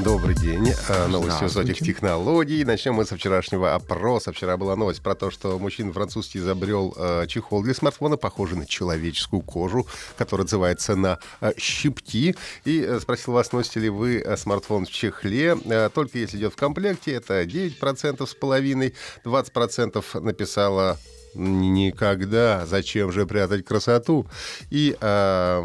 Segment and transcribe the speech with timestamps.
[0.00, 0.72] Добрый день.
[0.88, 2.64] А, Новости высоких технологий.
[2.64, 4.32] Начнем мы со вчерашнего опроса.
[4.32, 8.66] Вчера была новость про то, что мужчина французский изобрел э, чехол для смартфона, похожий на
[8.66, 9.86] человеческую кожу,
[10.18, 12.34] который называется на э, щипки.
[12.64, 15.56] И э, спросил вас, носите ли вы э, смартфон в чехле.
[15.64, 18.94] Э, только если идет в комплекте, это 9% с половиной.
[19.24, 20.98] 20% написала
[21.34, 22.66] никогда.
[22.66, 24.26] Зачем же прятать красоту?
[24.70, 25.62] И э,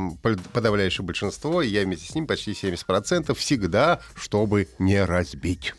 [0.54, 5.74] подавляющее большинство, я вместе с ним почти 70%, всегда, чтобы не разбить.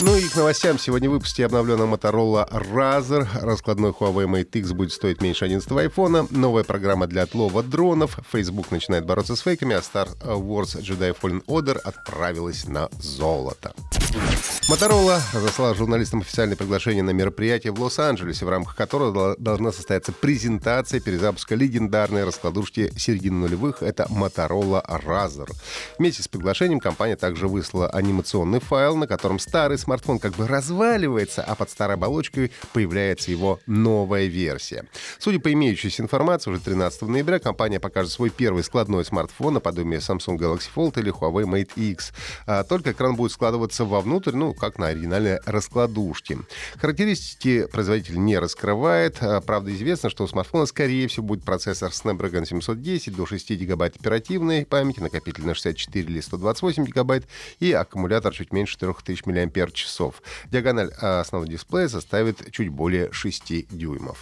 [0.00, 0.78] Ну и к новостям.
[0.78, 3.26] Сегодня в выпуске обновленного Motorola Razer.
[3.40, 6.26] Раскладной Huawei Mate X будет стоить меньше 11 айфона.
[6.30, 8.18] Новая программа для отлова дронов.
[8.32, 13.74] Facebook начинает бороться с фейками, а Star Wars Jedi Fallen Order отправилась на золото.
[14.68, 21.00] Моторола разослала журналистам официальное приглашение на мероприятие в Лос-Анджелесе, в рамках которого должна состояться презентация
[21.00, 23.82] перезапуска легендарной раскладушки середины нулевых.
[23.82, 25.50] Это Motorola Razr.
[25.98, 31.42] Вместе с приглашением компания также выслала анимационный файл, на котором старый смартфон как бы разваливается,
[31.42, 34.86] а под старой оболочкой появляется его новая версия.
[35.18, 40.38] Судя по имеющейся информации, уже 13 ноября компания покажет свой первый складной смартфон наподобие Samsung
[40.38, 42.12] Galaxy Fold или Huawei Mate X.
[42.46, 46.38] А только экран будет складываться вовнутрь, ну, как на оригинальной раскладушке.
[46.76, 49.18] Характеристики производитель не раскрывает.
[49.20, 53.96] А, правда, известно, что у смартфона, скорее всего, будет процессор Snapdragon 710 до 6 гигабайт
[53.96, 57.28] оперативной памяти, накопитель на 64 или 128 гигабайт
[57.60, 59.86] и аккумулятор чуть меньше 4000 мАч.
[60.50, 64.18] Диагональ основного дисплея составит чуть более 6 дюймов.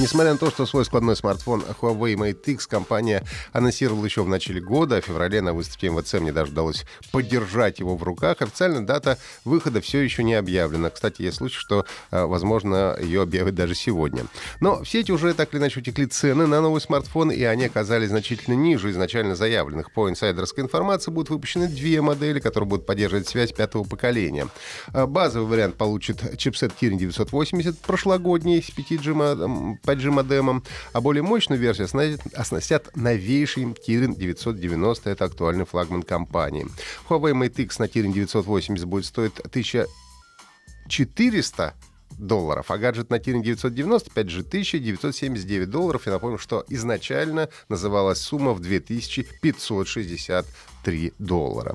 [0.00, 4.58] Несмотря на то, что свой складной смартфон Huawei Mate X компания анонсировала еще в начале
[4.58, 8.80] года, а в феврале на выставке МВЦ мне даже удалось поддержать его в руках, официальная
[8.80, 10.88] дата выхода все еще не объявлена.
[10.88, 14.24] Кстати, есть случай, что, а, возможно, ее объявят даже сегодня.
[14.60, 18.08] Но в сети уже так или иначе утекли цены на новый смартфон, и они оказались
[18.08, 19.92] значительно ниже изначально заявленных.
[19.92, 24.48] По инсайдерской информации будут выпущены две модели, которые будут поддерживать связь пятого поколения.
[24.94, 30.62] А, базовый вариант получит чипсет Kirin 980 прошлогодний с 5G 5G модемом,
[30.92, 31.88] а более мощную версию
[32.34, 35.10] оснастят новейшим Kirin 990.
[35.10, 36.66] Это актуальный флагман компании.
[37.08, 41.74] Huawei Mate X на Kirin 980 будет стоить 1400
[42.18, 46.06] долларов, а гаджет на Kirin 990, 5G 1979 долларов.
[46.06, 50.46] И напомню, что изначально называлась сумма в 2560
[50.82, 51.74] 3 доллара.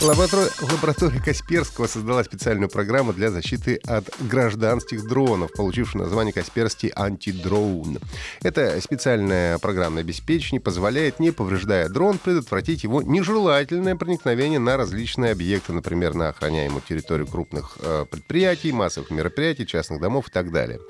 [0.00, 7.98] Лаборатория, лаборатория Касперского создала специальную программу для защиты от гражданских дронов, получившую название Касперский антидроун.
[8.42, 15.72] Это специальное программное обеспечение позволяет, не повреждая дрон, предотвратить его нежелательное проникновение на различные объекты,
[15.72, 20.80] например, на охраняемую территорию крупных э, предприятий, массовых мероприятий, частных домов и так далее.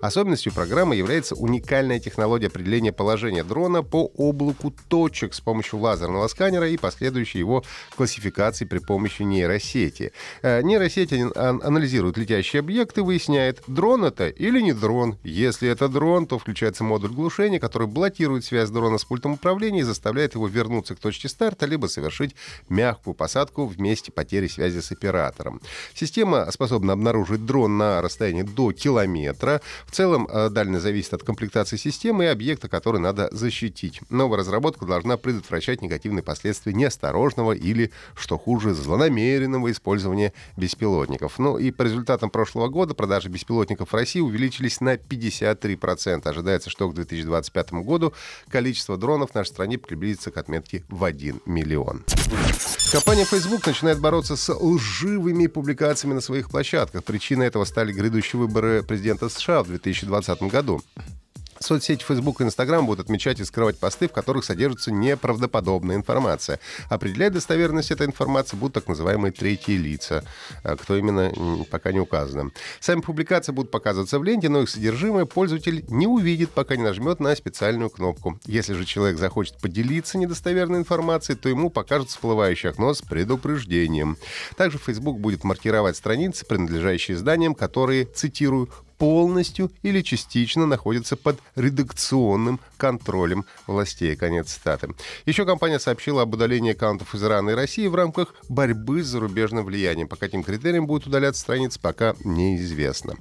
[0.00, 6.68] Особенностью программы является уникальная технология определения положения дрона по облаку точек с помощью лазерного сканера
[6.68, 7.64] и последующей его
[7.96, 10.12] классификации при помощи нейросети.
[10.42, 15.16] Э, нейросеть анализирует летящие объекты, выясняет, дрон это или не дрон.
[15.22, 19.84] Если это дрон, то включается модуль глушения, который блокирует связь дрона с пультом управления и
[19.84, 22.34] заставляет его вернуться к точке старта, либо совершить
[22.68, 25.60] мягкую посадку в месте потери связи с оператором.
[25.94, 29.60] Система способна обнаружить дрон на расстоянии до километра.
[29.86, 34.00] В целом, э, дальность зависит от комплектации системы и объекта, который надо защитить.
[34.10, 41.38] Новая разработка должна предотвращать негативные последствия неосторожного или, что хуже, злонамеренного использования беспилотников.
[41.38, 46.28] Ну и по результатам прошлого года продажи беспилотников в России увеличились на 53%.
[46.28, 48.12] Ожидается, что к 2025 году
[48.50, 52.04] количество дронов в нашей стране приблизится к отметке в 1 миллион.
[52.92, 57.04] Компания Facebook начинает бороться с лживыми публикациями на своих площадках.
[57.04, 60.82] Причиной этого стали грядущие выборы президента США в 2020 году.
[61.60, 66.60] Соцсети Facebook и Instagram будут отмечать и скрывать посты, в которых содержится неправдоподобная информация.
[66.88, 70.24] Определять достоверность этой информации будут так называемые третьи лица.
[70.62, 71.32] А кто именно,
[71.70, 72.50] пока не указано.
[72.80, 77.20] Сами публикации будут показываться в ленте, но их содержимое пользователь не увидит, пока не нажмет
[77.20, 78.38] на специальную кнопку.
[78.46, 84.16] Если же человек захочет поделиться недостоверной информацией, то ему покажет всплывающее окно с предупреждением.
[84.56, 88.68] Также Facebook будет маркировать страницы, принадлежащие изданиям, которые, цитирую,
[88.98, 94.16] полностью или частично находятся под редакционным контролем властей.
[94.16, 94.88] Конец цитаты.
[95.24, 99.64] Еще компания сообщила об удалении аккаунтов из Ирана и России в рамках борьбы с зарубежным
[99.64, 100.08] влиянием.
[100.08, 103.14] По каким критериям будут удаляться страницы, пока неизвестно.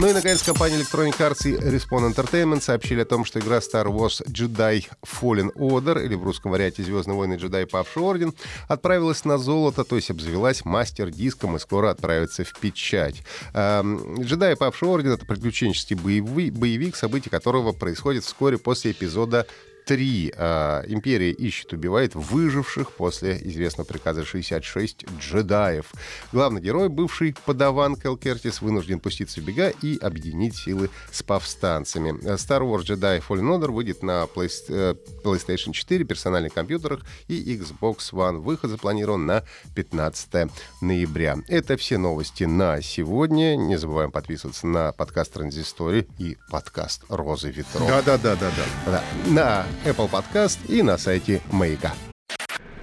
[0.00, 3.86] Ну и, наконец, компания Electronic Arts и Respawn Entertainment сообщили о том, что игра Star
[3.86, 7.34] Wars Jedi Fallen Order, или в русском варианте «Звездные войны.
[7.34, 7.66] Джедай.
[7.66, 8.34] Павший орден»,
[8.68, 13.22] отправилась на золото, то есть обзавелась мастер-диском и скоро отправится в печать.
[13.54, 14.56] «Джедай.
[14.56, 19.46] Павший орден»— это приключенческий боевик, события которого происходит вскоре после эпизода
[19.88, 20.34] 3.
[20.36, 25.86] А, Империя ищет, убивает выживших после известного приказа 66 джедаев.
[26.30, 32.10] Главный герой, бывший подаван Кэл Кертис, вынужден пуститься в бега и объединить силы с повстанцами.
[32.34, 34.94] Star Wars Jedi Fallen Order выйдет на э,
[35.24, 38.40] PlayStation 4, персональных компьютерах и Xbox One.
[38.40, 39.42] Выход запланирован на
[39.74, 40.50] 15
[40.82, 41.38] ноября.
[41.48, 43.56] Это все новости на сегодня.
[43.56, 47.88] Не забываем подписываться на подкаст Транзистори и подкаст Розы ветров.
[47.88, 49.02] Да-да-да-да-да.
[49.28, 51.94] На Apple Podcast и на сайте Маяка.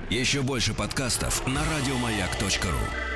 [0.09, 3.14] Еще больше подкастов на радиомаяк.ру